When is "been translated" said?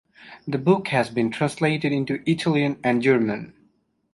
1.11-1.91